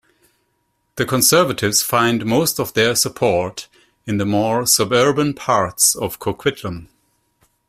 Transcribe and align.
The 0.95 1.05
Conservatives 1.05 1.83
find 1.83 2.25
most 2.25 2.59
of 2.59 2.73
their 2.73 2.95
support 2.95 3.67
in 4.07 4.17
the 4.17 4.25
more 4.25 4.65
suburban 4.65 5.35
parts 5.35 5.93
of 5.93 6.17
Coquitlam. 6.17 6.87